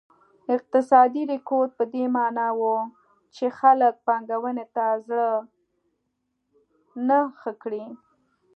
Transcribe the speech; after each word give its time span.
اقتصادي 0.55 1.23
رکود 1.31 1.69
په 1.77 1.83
دې 1.93 2.05
معنا 2.15 2.47
و 2.57 2.61
چې 3.35 3.45
خلک 3.59 3.93
پانګونې 4.05 4.65
ته 4.75 4.85
زړه 5.05 5.29
نه 7.07 7.19
ښه 7.39 7.51
کړي. 7.61 7.85